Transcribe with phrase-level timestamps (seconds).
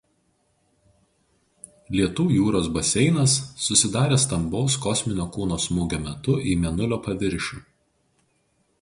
[1.97, 7.65] Lietų jūros baseinas susidarė stambaus kosminio kūno smūgio metu į Mėnulio paviršių.